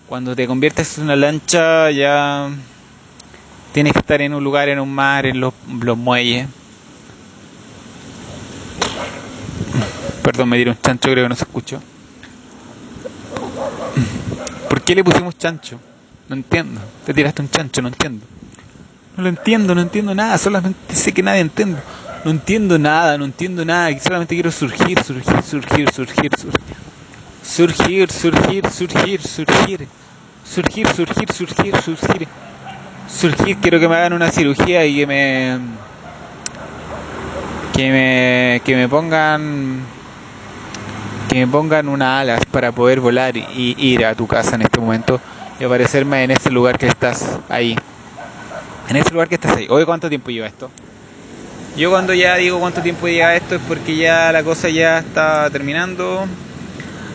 Cuando 0.08 0.36
te 0.36 0.46
conviertes 0.46 0.98
en 0.98 1.04
una 1.04 1.16
lancha 1.16 1.90
ya 1.90 2.48
tienes 3.72 3.92
que 3.92 3.98
estar 3.98 4.20
en 4.20 4.34
un 4.34 4.44
lugar, 4.44 4.68
en 4.68 4.78
un 4.78 4.92
mar, 4.92 5.26
en 5.26 5.40
los, 5.40 5.52
muelles. 5.96 6.46
Perdón, 10.22 10.48
me 10.48 10.56
dieron 10.56 10.78
chancho, 10.80 11.10
creo 11.10 11.24
que 11.24 11.28
no 11.28 11.34
se 11.34 11.44
escuchó. 11.44 11.80
¿Por 14.68 14.82
qué 14.82 14.94
le 14.94 15.04
pusimos 15.04 15.36
chancho? 15.36 15.78
No 16.28 16.36
entiendo. 16.36 16.80
Te 17.04 17.12
tiraste 17.12 17.42
un 17.42 17.50
chancho, 17.50 17.82
no 17.82 17.88
entiendo. 17.88 18.24
No 19.16 19.22
lo 19.22 19.28
entiendo, 19.28 19.74
no 19.74 19.80
entiendo 19.82 20.14
nada. 20.14 20.38
Solamente 20.38 20.94
sé 20.94 21.12
que 21.12 21.22
nadie 21.22 21.40
entiendo. 21.40 21.78
No 22.24 22.30
entiendo 22.30 22.78
nada, 22.78 23.18
no 23.18 23.26
entiendo 23.26 23.64
nada. 23.66 23.90
Solamente 23.98 24.34
quiero 24.34 24.50
surgir, 24.50 25.02
surgir, 25.02 25.42
surgir, 25.42 25.90
surgir, 25.92 26.30
surgir. 26.34 26.60
Surgir, 27.42 28.10
surgir, 28.10 28.70
surgir, 28.70 29.20
surgir. 29.20 29.88
Surgir, 30.42 30.88
surgir, 30.88 31.32
surgir, 31.32 31.76
surgir. 31.82 32.28
Surgir, 33.06 33.58
quiero 33.58 33.78
que 33.78 33.88
me 33.88 33.96
hagan 33.96 34.14
una 34.14 34.30
cirugía 34.30 34.86
y 34.86 34.96
que 34.96 35.06
me. 35.06 35.58
Que 37.74 37.90
me. 37.90 38.62
Que 38.64 38.74
me 38.74 38.88
pongan 38.88 39.82
que 41.28 41.44
me 41.44 41.50
pongan 41.50 41.88
unas 41.88 42.20
alas 42.20 42.40
para 42.50 42.70
poder 42.72 43.00
volar 43.00 43.36
y 43.36 43.74
ir 43.76 44.06
a 44.06 44.14
tu 44.14 44.26
casa 44.26 44.54
en 44.54 44.62
este 44.62 44.78
momento 44.78 45.20
y 45.58 45.64
aparecerme 45.64 46.22
en 46.22 46.30
ese 46.30 46.50
lugar 46.50 46.78
que 46.78 46.86
estás 46.86 47.38
ahí. 47.48 47.76
En 48.88 48.96
ese 48.96 49.10
lugar 49.10 49.28
que 49.28 49.34
estás 49.34 49.56
ahí. 49.56 49.66
Oye, 49.68 49.84
¿cuánto 49.84 50.08
tiempo 50.08 50.30
lleva 50.30 50.46
esto? 50.46 50.70
Yo 51.76 51.90
cuando 51.90 52.14
ya 52.14 52.36
digo 52.36 52.60
cuánto 52.60 52.82
tiempo 52.82 53.08
lleva 53.08 53.34
esto 53.34 53.56
es 53.56 53.60
porque 53.66 53.96
ya 53.96 54.30
la 54.30 54.44
cosa 54.44 54.68
ya 54.68 54.98
está 54.98 55.50
terminando. 55.50 56.24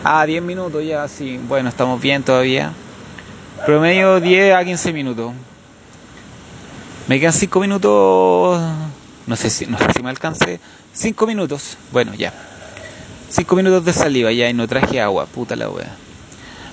Ah, 0.04 0.26
10 0.26 0.42
minutos 0.42 0.84
ya, 0.84 1.08
sí. 1.08 1.40
Bueno, 1.48 1.70
estamos 1.70 1.98
bien 1.98 2.22
todavía. 2.22 2.72
Promedio 3.64 4.20
10 4.20 4.54
a 4.54 4.62
15 4.62 4.92
minutos. 4.92 5.32
Me 7.08 7.18
quedan 7.18 7.32
5 7.32 7.58
minutos. 7.58 8.60
No 9.26 9.36
sé 9.36 9.48
si, 9.48 9.64
no 9.64 9.78
sé 9.78 9.86
si 9.96 10.02
me 10.02 10.10
alcance. 10.10 10.60
5 10.92 11.26
minutos. 11.26 11.78
Bueno, 11.90 12.12
ya. 12.12 12.34
5 13.30 13.56
minutos 13.56 13.82
de 13.86 13.94
saliva 13.94 14.30
ya 14.30 14.50
y 14.50 14.52
no 14.52 14.68
traje 14.68 15.00
agua. 15.00 15.24
Puta 15.24 15.56
la 15.56 15.70
wea. 15.70 15.96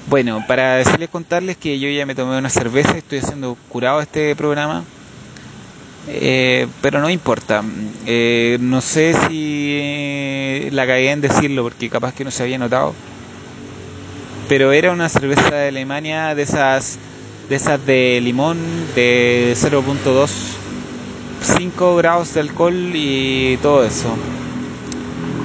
Bueno, 0.07 0.43
para 0.45 0.75
decirles, 0.75 1.07
contarles 1.07 1.55
que 1.55 1.79
yo 1.79 1.87
ya 1.87 2.05
me 2.05 2.15
tomé 2.15 2.37
una 2.37 2.49
cerveza. 2.49 2.97
Estoy 2.97 3.19
haciendo 3.19 3.55
curado 3.69 4.01
este 4.01 4.35
programa. 4.35 4.83
Eh, 6.07 6.67
pero 6.81 6.99
no 6.99 7.09
importa. 7.09 7.63
Eh, 8.05 8.57
no 8.61 8.81
sé 8.81 9.13
si 9.27 10.69
la 10.71 10.87
cagué 10.87 11.11
en 11.11 11.21
decirlo 11.21 11.63
porque 11.63 11.89
capaz 11.89 12.13
que 12.13 12.23
no 12.23 12.31
se 12.31 12.43
había 12.43 12.57
notado. 12.57 12.93
Pero 14.47 14.71
era 14.71 14.91
una 14.91 15.09
cerveza 15.09 15.55
de 15.55 15.67
Alemania 15.69 16.33
de 16.33 16.43
esas 16.43 16.97
de 17.49 17.55
esas 17.55 17.85
de 17.85 18.19
limón 18.21 18.57
de 18.95 19.53
0.2 19.55 20.57
5 21.41 21.95
grados 21.95 22.33
de 22.33 22.41
alcohol 22.41 22.91
y 22.93 23.57
todo 23.57 23.83
eso. 23.83 24.09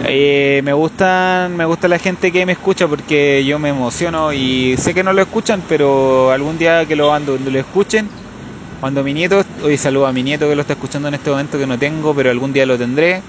Eh, 0.04 0.60
me 0.64 0.72
gustan, 0.72 1.56
me 1.56 1.64
gusta 1.64 1.86
la 1.86 1.98
gente 1.98 2.32
que 2.32 2.44
me 2.44 2.52
escucha 2.52 2.88
porque 2.88 3.44
yo 3.44 3.58
me 3.58 3.68
emociono 3.68 4.32
y 4.32 4.76
sé 4.76 4.94
que 4.94 5.04
no 5.04 5.12
lo 5.12 5.22
escuchan, 5.22 5.62
pero 5.68 6.32
algún 6.32 6.58
día 6.58 6.86
que 6.86 6.96
lo 6.96 7.08
cuando 7.08 7.38
lo 7.38 7.58
escuchen, 7.58 8.10
cuando 8.82 9.04
mi 9.04 9.14
nieto, 9.14 9.44
hoy 9.62 9.78
saludo 9.78 10.08
a 10.08 10.12
mi 10.12 10.24
nieto 10.24 10.48
que 10.48 10.56
lo 10.56 10.62
está 10.62 10.72
escuchando 10.72 11.06
en 11.06 11.14
este 11.14 11.30
momento 11.30 11.56
que 11.56 11.68
no 11.68 11.78
tengo, 11.78 12.16
pero 12.16 12.30
algún 12.30 12.52
día 12.52 12.66
lo 12.66 12.76
tendré, 12.76 13.22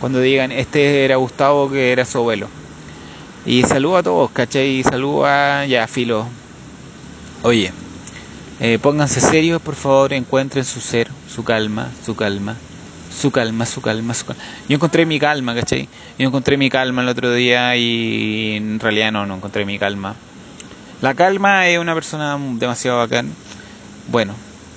cuando 0.00 0.18
digan 0.18 0.50
este 0.50 1.04
era 1.04 1.14
Gustavo 1.14 1.70
que 1.70 1.92
era 1.92 2.04
su 2.04 2.18
abuelo. 2.18 2.48
Y 3.44 3.62
saludo 3.62 3.98
a 3.98 4.02
todos, 4.02 4.32
¿cachai? 4.32 4.80
Y 4.80 4.82
saludo 4.82 5.24
a 5.24 5.64
ya 5.64 5.86
Filo. 5.86 6.26
Oye, 7.44 7.72
eh, 8.58 8.80
pónganse 8.82 9.20
serios, 9.20 9.62
por 9.62 9.76
favor, 9.76 10.12
encuentren 10.12 10.64
su 10.64 10.80
ser, 10.80 11.08
su 11.32 11.44
calma, 11.44 11.88
su 12.04 12.16
calma, 12.16 12.56
su 13.16 13.30
calma, 13.30 13.64
su 13.64 13.80
calma, 13.80 14.12
su 14.12 14.26
calma. 14.26 14.42
Yo 14.68 14.74
encontré 14.74 15.06
mi 15.06 15.20
calma, 15.20 15.54
¿cachai? 15.54 15.88
Yo 16.18 16.26
encontré 16.26 16.56
mi 16.56 16.68
calma 16.68 17.02
el 17.02 17.08
otro 17.08 17.32
día 17.32 17.76
y 17.76 18.56
en 18.56 18.80
realidad 18.80 19.12
no, 19.12 19.24
no 19.24 19.36
encontré 19.36 19.64
mi 19.64 19.78
calma. 19.78 20.16
La 21.00 21.14
calma 21.14 21.68
es 21.68 21.78
una 21.78 21.94
persona 21.94 22.36
demasiado 22.58 22.98
bacán. 22.98 23.30
Bueno, 24.08 24.34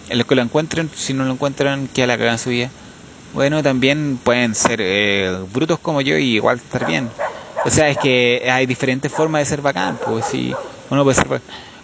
que 0.10 0.36
lo 0.36 0.42
encuentren, 0.42 0.90
si 0.96 1.14
no 1.14 1.26
lo 1.26 1.34
encuentran, 1.34 1.88
que 1.88 2.06
la 2.08 2.18
cagan 2.18 2.40
su 2.40 2.50
vida. 2.50 2.70
Bueno, 3.34 3.62
también 3.62 4.20
pueden 4.24 4.56
ser 4.56 4.80
eh, 4.82 5.38
brutos 5.54 5.80
como 5.80 6.02
yo 6.02 6.18
y 6.18 6.36
igual 6.36 6.58
estar 6.58 6.86
bien. 6.88 7.10
O 7.66 7.70
sea, 7.70 7.90
es 7.90 7.98
que 7.98 8.50
hay 8.52 8.66
diferentes 8.66 9.12
formas 9.12 9.42
de 9.42 9.46
ser 9.46 9.62
bacán, 9.62 9.98
pues 10.04 10.26
si 10.26 10.54
uno 10.90 11.04
puede 11.04 11.16
ser 11.16 11.42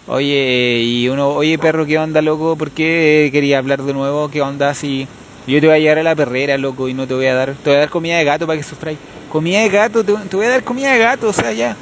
Oye, 0.08 0.82
y 0.84 1.08
uno, 1.08 1.30
oye 1.30 1.58
perro, 1.58 1.84
¿qué 1.84 1.98
onda, 1.98 2.22
loco? 2.22 2.54
¿Por 2.56 2.70
qué 2.70 3.28
quería 3.32 3.58
hablar 3.58 3.82
de 3.82 3.92
nuevo? 3.92 4.30
¿Qué 4.30 4.40
onda 4.40 4.72
si 4.72 5.08
yo 5.48 5.60
te 5.60 5.66
voy 5.66 5.76
a 5.76 5.78
llevar 5.80 5.98
a 5.98 6.02
la 6.04 6.14
perrera, 6.14 6.56
loco, 6.58 6.88
y 6.88 6.94
no 6.94 7.08
te 7.08 7.14
voy 7.14 7.26
a 7.26 7.34
dar, 7.34 7.54
te 7.54 7.70
voy 7.70 7.76
a 7.76 7.80
dar 7.80 7.90
comida 7.90 8.16
de 8.16 8.24
gato 8.24 8.46
para 8.46 8.56
que 8.56 8.62
sufráis? 8.62 8.98
Comida 9.32 9.60
de 9.60 9.68
gato, 9.68 10.04
te, 10.04 10.12
voy 10.36 10.46
a 10.46 10.50
dar 10.50 10.62
comida 10.62 10.92
de 10.92 10.98
gato, 10.98 11.28
o 11.28 11.32
sea, 11.32 11.52
ya. 11.52 11.76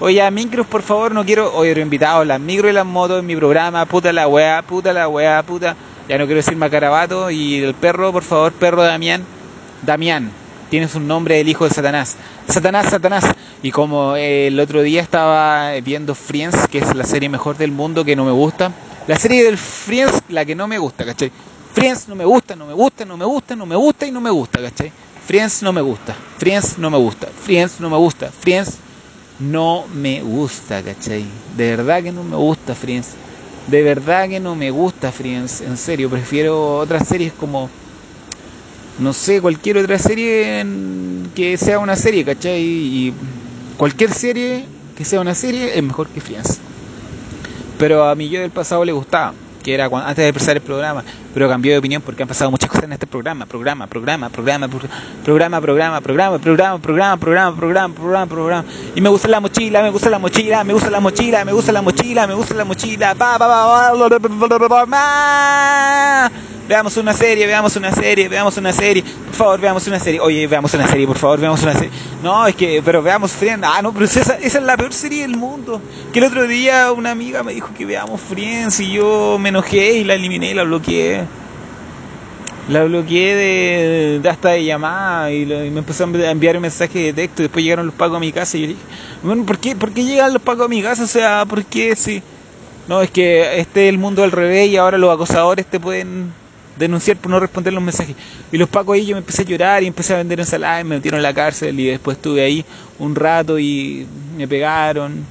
Oye, 0.00 0.20
a 0.20 0.30
micros, 0.30 0.66
por 0.66 0.82
favor, 0.82 1.12
no 1.12 1.24
quiero, 1.24 1.54
oye, 1.54 1.80
invitados, 1.80 2.26
las 2.26 2.40
micros 2.40 2.70
y 2.70 2.74
las 2.74 2.84
motos 2.84 3.20
en 3.20 3.26
mi 3.26 3.36
programa, 3.36 3.86
puta 3.86 4.12
la 4.12 4.26
weá, 4.26 4.62
puta 4.62 4.92
la 4.92 5.08
weá, 5.08 5.40
puta. 5.44 5.76
Ya 6.08 6.16
no 6.16 6.24
quiero 6.24 6.38
decir 6.38 6.56
macarabato, 6.56 7.30
y 7.30 7.56
el 7.62 7.74
perro, 7.74 8.12
por 8.12 8.22
favor, 8.22 8.52
perro 8.54 8.82
Damián, 8.82 9.24
Damián, 9.82 10.30
tienes 10.70 10.94
un 10.94 11.06
nombre 11.06 11.36
del 11.36 11.48
hijo 11.48 11.68
de 11.68 11.74
Satanás. 11.74 12.16
Satanás, 12.48 12.86
Satanás. 12.88 13.24
Y 13.62 13.72
como 13.72 14.16
el 14.16 14.58
otro 14.58 14.80
día 14.80 15.02
estaba 15.02 15.72
viendo 15.84 16.14
Friends, 16.14 16.66
que 16.68 16.78
es 16.78 16.94
la 16.94 17.04
serie 17.04 17.28
mejor 17.28 17.58
del 17.58 17.72
mundo 17.72 18.06
que 18.06 18.16
no 18.16 18.24
me 18.24 18.32
gusta. 18.32 18.72
La 19.06 19.18
serie 19.18 19.44
del 19.44 19.58
Friends, 19.58 20.22
la 20.30 20.46
que 20.46 20.54
no 20.54 20.66
me 20.66 20.78
gusta, 20.78 21.04
¿cachai? 21.04 21.30
Friends 21.74 22.08
no 22.08 22.14
me 22.14 22.24
gusta, 22.24 22.56
no 22.56 22.66
me 22.66 22.72
gusta, 22.72 23.04
no 23.04 23.16
me 23.18 23.26
gusta, 23.26 23.54
no 23.54 23.66
me 23.66 23.76
gusta 23.76 24.06
y 24.06 24.10
no 24.10 24.22
me 24.22 24.30
gusta, 24.30 24.62
¿cachai? 24.62 24.90
Friends 25.26 25.62
no 25.62 25.74
me 25.74 25.82
gusta, 25.82 26.16
Friends 26.38 26.78
no 26.78 26.88
me 26.88 26.96
gusta, 26.96 27.28
Friends 27.44 27.80
no 27.80 27.90
me 27.90 27.96
gusta, 27.98 28.30
Friends 28.30 28.78
no 29.38 29.84
me 29.92 30.22
gusta, 30.22 30.82
¿cachai? 30.82 31.26
De 31.54 31.76
verdad 31.76 32.02
que 32.02 32.12
no 32.12 32.24
me 32.24 32.36
gusta 32.36 32.74
Friends. 32.74 33.08
De 33.70 33.82
verdad 33.82 34.28
que 34.28 34.40
no 34.40 34.54
me 34.54 34.70
gusta 34.70 35.12
Friends, 35.12 35.60
en 35.60 35.76
serio, 35.76 36.08
prefiero 36.08 36.78
otras 36.78 37.06
series 37.06 37.32
como 37.34 37.68
no 38.98 39.12
sé, 39.12 39.40
cualquier 39.40 39.78
otra 39.78 39.98
serie 39.98 40.64
que 41.34 41.56
sea 41.56 41.78
una 41.78 41.94
serie, 41.94 42.24
¿cachai? 42.24 42.60
Y 42.60 43.14
cualquier 43.76 44.12
serie 44.12 44.64
que 44.96 45.04
sea 45.04 45.20
una 45.20 45.34
serie 45.34 45.76
es 45.76 45.82
mejor 45.82 46.08
que 46.08 46.20
Friends. 46.20 46.58
Pero 47.78 48.08
a 48.08 48.14
mí 48.14 48.28
yo 48.28 48.40
del 48.40 48.50
pasado 48.50 48.84
le 48.84 48.92
gustaba, 48.92 49.34
que 49.62 49.74
era 49.74 49.86
antes 49.86 50.16
de 50.16 50.28
empezar 50.28 50.56
el 50.56 50.62
programa, 50.62 51.04
pero 51.34 51.48
cambió 51.48 51.72
de 51.72 51.78
opinión 51.78 52.02
porque 52.02 52.22
han 52.22 52.28
pasado 52.28 52.50
muchas 52.50 52.68
cosas 52.68 52.84
en 52.84 52.92
este 52.92 53.06
programa, 53.06 53.46
programa, 53.46 53.86
programa, 53.86 54.28
programa, 54.28 54.68
programa, 54.68 55.60
programa, 55.60 55.60
programa, 55.60 56.00
programa, 56.00 56.38
programa, 56.38 56.78
programa, 56.80 57.54
programa, 57.56 57.94
programa, 57.94 58.26
programa, 58.26 58.64
y 58.94 59.00
me 59.00 59.08
gusta 59.08 59.28
la 59.28 59.40
mochila, 59.40 59.82
me 59.82 59.90
gusta 59.90 60.10
la 60.10 60.18
mochila, 60.18 60.64
me 60.64 60.72
gusta 60.72 60.90
la 60.90 61.00
mochila, 61.00 61.44
me 61.44 61.52
gusta 61.52 61.72
la 61.72 61.82
mochila, 61.82 62.26
me 62.26 62.34
gusta 62.34 62.54
la 62.54 62.64
mochila, 62.64 63.14
pa 63.14 63.38
pa 63.38 63.46
pa 64.86 66.30
veamos 66.68 66.96
una 66.98 67.14
serie, 67.14 67.46
veamos 67.46 67.74
una 67.76 67.90
serie, 67.92 68.28
veamos 68.28 68.56
una 68.58 68.72
serie, 68.72 69.02
por 69.02 69.34
favor, 69.34 69.60
veamos 69.60 69.86
una 69.86 69.98
serie, 69.98 70.20
oye, 70.20 70.46
veamos 70.46 70.74
una 70.74 70.86
serie, 70.86 71.06
por 71.06 71.16
favor, 71.16 71.40
veamos 71.40 71.62
una 71.62 71.72
serie. 71.72 71.90
No, 72.22 72.46
es 72.46 72.54
que, 72.54 72.82
pero 72.84 73.02
veamos 73.02 73.32
Friends, 73.32 73.66
ah, 73.66 73.80
no, 73.82 73.92
pero 73.92 74.04
esa, 74.04 74.20
esa 74.20 74.58
es 74.58 74.62
la 74.62 74.76
peor 74.76 74.92
serie 74.92 75.22
del 75.22 75.36
mundo. 75.36 75.80
Que 76.12 76.18
el 76.18 76.26
otro 76.26 76.46
día 76.46 76.92
una 76.92 77.10
amiga 77.10 77.42
me 77.42 77.54
dijo 77.54 77.70
que 77.76 77.86
veamos 77.86 78.20
Friends 78.20 78.80
y 78.80 78.92
yo 78.92 79.38
me 79.40 79.48
enojé 79.48 79.94
y 79.94 80.04
la 80.04 80.14
eliminé 80.14 80.50
y 80.50 80.54
la 80.54 80.64
bloqueé. 80.64 81.24
La 82.68 82.84
bloqueé 82.84 83.34
de, 83.34 84.28
hasta 84.28 84.50
de 84.50 84.62
llamada 84.62 85.32
y, 85.32 85.46
me 85.46 85.78
empezó 85.78 86.04
a 86.04 86.30
enviar 86.30 86.56
un 86.56 86.62
mensaje 86.62 86.98
de 86.98 87.12
texto. 87.14 87.42
Después 87.42 87.64
llegaron 87.64 87.86
los 87.86 87.94
pagos 87.94 88.18
a 88.18 88.20
mi 88.20 88.30
casa 88.30 88.58
y 88.58 88.60
yo 88.60 88.66
dije, 88.68 88.80
bueno, 89.22 89.46
¿por 89.46 89.58
qué, 89.58 89.74
¿por 89.74 89.90
qué 89.92 90.04
llegan 90.04 90.34
los 90.34 90.42
pagos 90.42 90.66
a 90.66 90.68
mi 90.68 90.82
casa? 90.82 91.04
O 91.04 91.06
sea, 91.06 91.46
¿por 91.46 91.64
qué 91.64 91.96
si.? 91.96 92.22
No, 92.86 93.00
es 93.00 93.10
que 93.10 93.58
este 93.58 93.86
es 93.86 93.88
el 93.88 93.98
mundo 93.98 94.22
al 94.22 94.32
revés 94.32 94.68
y 94.68 94.76
ahora 94.76 94.98
los 94.98 95.14
acosadores 95.14 95.64
te 95.64 95.80
pueden 95.80 96.30
denunciar 96.78 97.16
por 97.16 97.30
no 97.30 97.40
responder 97.40 97.72
los 97.72 97.82
mensajes. 97.82 98.14
Y 98.52 98.56
los 98.56 98.68
pacos 98.68 98.94
ahí 98.94 99.06
yo 99.06 99.14
me 99.14 99.20
empecé 99.20 99.42
a 99.42 99.44
llorar 99.44 99.82
y 99.82 99.86
empecé 99.86 100.14
a 100.14 100.18
vender 100.18 100.40
ensaladas 100.40 100.82
y 100.82 100.84
me 100.84 100.96
metieron 100.96 101.18
en 101.18 101.22
la 101.22 101.34
cárcel 101.34 101.78
y 101.78 101.86
después 101.86 102.16
estuve 102.16 102.42
ahí 102.42 102.64
un 102.98 103.14
rato 103.14 103.58
y 103.58 104.06
me 104.36 104.46
pegaron 104.46 105.24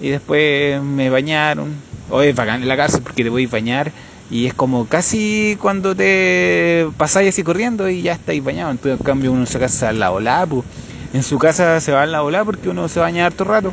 y 0.00 0.08
después 0.08 0.82
me 0.82 1.10
bañaron. 1.10 1.74
Oye, 2.10 2.32
bacán 2.32 2.62
en 2.62 2.68
la 2.68 2.76
cárcel 2.76 3.02
porque 3.02 3.22
te 3.22 3.30
voy 3.30 3.46
a 3.46 3.48
bañar 3.48 3.92
y 4.30 4.46
es 4.46 4.54
como 4.54 4.86
casi 4.86 5.56
cuando 5.60 5.94
te 5.94 6.86
pasáis 6.96 7.30
así 7.30 7.42
corriendo 7.42 7.88
y 7.88 8.02
ya 8.02 8.12
estáis 8.12 8.42
bañado. 8.42 8.70
Entonces, 8.70 9.00
en 9.00 9.04
cambio, 9.04 9.32
uno 9.32 9.44
se 9.46 9.58
casa 9.58 9.88
a 9.88 9.92
la 9.92 10.12
ola, 10.12 10.46
pues. 10.48 10.64
En 11.12 11.24
su 11.24 11.38
casa 11.38 11.80
se 11.80 11.90
va 11.90 12.02
a 12.02 12.06
la 12.06 12.22
ola 12.22 12.44
porque 12.44 12.68
uno 12.68 12.88
se 12.88 13.00
baña 13.00 13.26
harto 13.26 13.42
rato. 13.42 13.72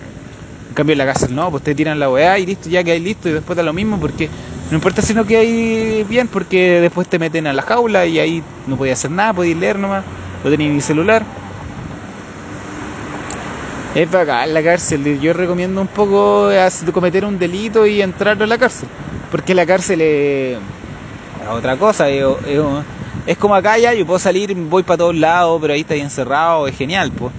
En 0.70 0.74
cambio, 0.74 0.94
en 0.94 0.98
la 0.98 1.06
cárcel 1.06 1.36
no, 1.36 1.52
pues 1.52 1.64
te 1.64 1.76
tiran 1.76 2.00
la 2.00 2.10
weá 2.10 2.40
y 2.40 2.48
listo, 2.48 2.70
ya 2.70 2.84
que 2.84 2.92
hay 2.92 3.00
listo 3.00 3.30
y 3.30 3.34
después 3.34 3.56
da 3.56 3.64
lo 3.64 3.74
mismo 3.74 4.00
porque 4.00 4.30
no 4.70 4.76
importa 4.76 5.02
si 5.02 5.14
no 5.14 5.26
que 5.26 5.38
hay 5.38 6.04
bien, 6.04 6.28
porque 6.28 6.82
después 6.82 7.08
te 7.08 7.20
meten 7.20 7.48
a 7.48 7.54
la 7.54 7.62
jaula 7.62 8.06
y 8.06 8.20
ahí 8.20 8.44
no 8.68 8.76
podías 8.76 9.00
hacer 9.00 9.12
nada, 9.12 9.34
podías 9.34 9.58
leer 9.58 9.80
nomás, 9.80 10.04
no 10.44 10.50
tenías 10.50 10.74
ni 10.74 10.82
celular. 10.82 11.24
Es 13.96 14.12
bacán 14.12 14.54
la 14.54 14.62
cárcel. 14.62 15.20
Yo 15.20 15.34
recomiendo 15.34 15.82
un 15.82 15.88
poco 15.88 16.50
cometer 16.94 17.26
un 17.26 17.40
delito 17.40 17.88
y 17.88 18.02
entrar 18.02 18.42
a 18.42 18.46
la 18.46 18.58
cárcel. 18.58 18.90
Porque 19.32 19.56
la 19.56 19.66
cárcel 19.66 20.02
es, 20.02 20.58
otra 21.50 21.78
cosa. 21.78 22.08
Es, 22.10 23.38
como 23.38 23.56
acá 23.56 23.78
ya, 23.78 23.94
yo 23.94 24.06
puedo 24.06 24.20
salir, 24.20 24.54
voy 24.54 24.84
para 24.84 24.98
todos 24.98 25.16
lados, 25.16 25.60
pero 25.62 25.74
ahí 25.74 25.82
está 25.82 25.96
encerrado, 25.96 26.68
es 26.68 26.78
genial, 26.78 27.12
pues. 27.12 27.34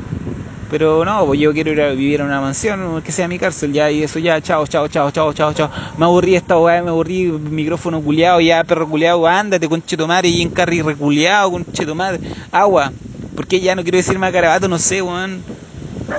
Pero 0.70 1.02
no, 1.04 1.24
pues 1.24 1.40
yo 1.40 1.52
quiero 1.52 1.72
ir 1.72 1.80
a 1.80 1.90
vivir 1.90 2.20
en 2.20 2.26
una 2.26 2.40
mansión 2.40 3.00
que 3.02 3.10
sea 3.10 3.26
mi 3.26 3.38
cárcel, 3.38 3.72
ya, 3.72 3.90
y 3.90 4.02
eso 4.02 4.18
ya, 4.18 4.40
chao, 4.40 4.66
chao, 4.66 4.86
chao, 4.88 5.10
chao, 5.10 5.32
chao, 5.32 5.52
chao. 5.54 5.70
Me 5.96 6.04
aburrí 6.04 6.34
esta 6.36 6.58
weá, 6.58 6.82
me 6.82 6.90
aburrí, 6.90 7.24
micrófono 7.24 8.02
culiado, 8.02 8.40
ya, 8.40 8.62
perro 8.64 8.86
culiado, 8.86 9.26
ándate, 9.26 9.66
con 9.66 9.82
madre, 10.06 10.28
y 10.28 10.42
en 10.42 10.50
carry 10.50 10.82
reculeado, 10.82 11.52
con 11.52 11.64
madre. 11.96 12.20
Agua, 12.52 12.92
porque 13.34 13.60
ya 13.60 13.74
no 13.74 13.82
quiero 13.82 13.96
decir 13.96 14.18
más 14.18 14.30
carabato, 14.30 14.68
no 14.68 14.78
sé, 14.78 15.00
weón. 15.00 15.42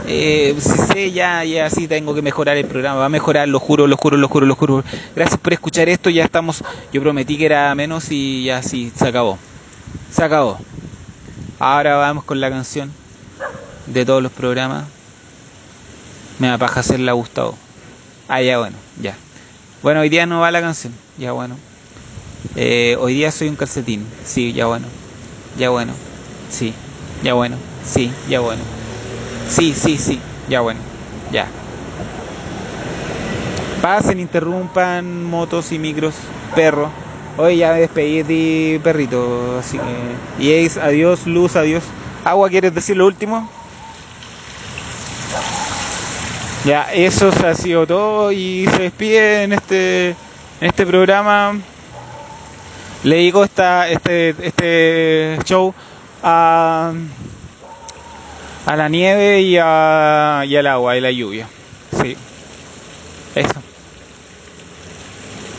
Eh, 0.08 0.56
si 0.60 0.94
sé, 0.94 1.12
ya, 1.12 1.44
ya 1.44 1.70
sí 1.70 1.88
tengo 1.88 2.14
que 2.14 2.22
mejorar 2.22 2.58
el 2.58 2.66
programa, 2.66 3.00
va 3.00 3.06
a 3.06 3.10
mejorar, 3.10 3.48
lo 3.48 3.60
juro, 3.60 3.88
lo 3.88 3.98
juro, 3.98 4.18
lo 4.18 4.28
juro, 4.28 4.48
lo 4.48 4.56
juro. 4.56 4.84
Gracias 5.16 5.40
por 5.40 5.54
escuchar 5.54 5.90
esto, 5.90 6.10
ya 6.10 6.24
estamos, 6.24 6.64
yo 6.92 7.02
prometí 7.02 7.38
que 7.38 7.46
era 7.46 7.74
menos 7.76 8.12
y 8.12 8.46
ya 8.46 8.64
sí, 8.64 8.92
se 8.96 9.08
acabó. 9.08 9.38
Se 10.12 10.24
acabó. 10.24 10.58
Ahora 11.60 11.98
vamos 11.98 12.24
con 12.24 12.40
la 12.40 12.50
canción 12.50 12.92
de 13.90 14.06
todos 14.06 14.22
los 14.22 14.32
programas, 14.32 14.86
me 16.40 16.48
da 16.48 16.58
paja 16.58 16.80
hacerla 16.80 17.14
Gustavo. 17.14 17.58
Ah, 18.28 18.42
ya 18.42 18.60
bueno, 18.60 18.78
ya. 19.02 19.16
Bueno, 19.82 20.02
hoy 20.02 20.10
día 20.10 20.26
no 20.26 20.40
va 20.40 20.52
la 20.52 20.62
canción, 20.62 20.94
ya 21.18 21.32
bueno. 21.32 21.58
Eh, 22.56 22.96
hoy 23.00 23.14
día 23.14 23.32
soy 23.32 23.50
un 23.50 23.56
calcetín, 23.56 24.06
sí, 24.24 24.54
ya 24.54 24.68
bueno. 24.68 24.88
Ya 25.58 25.70
bueno, 25.70 25.94
sí, 26.50 26.74
ya 27.24 27.34
bueno, 27.34 27.58
sí, 27.84 28.12
ya 28.30 28.40
bueno. 28.40 28.62
Sí, 29.50 29.74
sí, 29.74 29.98
sí, 29.98 30.20
ya 30.48 30.62
bueno, 30.62 30.80
ya. 31.32 31.48
Pasen, 33.82 34.20
interrumpan 34.20 35.24
motos 35.24 35.72
y 35.72 35.80
micros, 35.80 36.14
perro. 36.56 36.90
Hoy 37.38 37.58
ya 37.58 37.72
me 37.72 37.80
despedí 37.80 38.18
de 38.18 38.24
ti, 38.24 38.80
perrito. 38.84 39.58
Así 39.58 39.78
que. 39.78 40.44
Y 40.44 40.52
es 40.52 40.78
adiós, 40.78 41.26
luz, 41.26 41.56
adiós. 41.56 41.84
Agua, 42.26 42.50
¿quieres 42.50 42.76
decir 42.76 42.98
lo 42.98 43.08
último? 43.08 43.50
Ya, 46.66 46.92
eso 46.94 47.30
ha 47.30 47.54
sido 47.56 47.88
todo 47.88 48.32
y 48.32 48.68
se 48.76 48.84
despide 48.84 49.44
en 49.44 49.54
este, 49.54 50.16
este 50.60 50.86
programa. 50.86 51.58
Le 53.04 53.16
digo 53.16 53.44
esta, 53.46 53.88
este, 53.90 54.36
este 54.42 55.38
show 55.46 55.74
a, 56.22 56.92
a 58.66 58.76
la 58.76 58.90
nieve 58.90 59.42
y, 59.42 59.58
a, 59.58 60.44
y 60.46 60.56
al 60.58 60.68
agua 60.68 60.98
y 60.98 61.02
la 61.02 61.12
lluvia. 61.12 61.48
Sí. 62.02 62.18
Eso. 63.36 63.64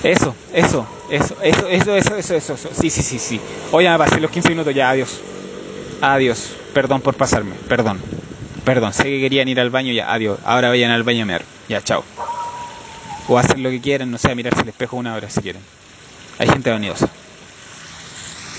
Eso, 0.03 0.35
eso, 0.53 0.87
eso, 1.11 1.37
eso, 1.43 1.69
eso, 1.69 1.97
eso, 1.97 2.17
eso, 2.17 2.35
eso, 2.35 2.55
eso. 2.55 2.69
Sí, 2.73 2.89
sí, 2.91 3.03
sí, 3.03 3.19
sí. 3.19 3.41
Ya 3.83 3.93
me 3.93 3.99
pasé 3.99 4.21
los 4.21 4.31
15 4.31 4.49
minutos, 4.51 4.75
ya, 4.75 4.91
adiós. 4.91 5.21
Adiós. 6.01 6.51
Perdón 6.73 7.01
por 7.01 7.15
pasarme, 7.15 7.55
perdón. 7.69 8.01
Perdón, 8.71 8.93
sé 8.93 9.03
que 9.03 9.19
querían 9.19 9.49
ir 9.49 9.59
al 9.59 9.69
baño, 9.69 9.93
ya, 9.93 10.13
adiós. 10.13 10.39
Ahora 10.45 10.69
vayan 10.69 10.93
al 10.93 11.03
baño 11.03 11.25
a 11.25 11.27
mear. 11.27 11.43
Ya, 11.69 11.83
chao. 11.83 12.05
O 13.27 13.37
hacer 13.37 13.59
lo 13.59 13.69
que 13.69 13.81
quieran, 13.81 14.13
no 14.13 14.17
sé, 14.17 14.33
mirarse 14.37 14.61
al 14.61 14.69
espejo 14.69 14.97
una 14.97 15.17
hora 15.17 15.29
si 15.29 15.41
quieren. 15.41 15.61
Hay 16.39 16.47
gente 16.47 16.71
vanidosa. 16.71 17.09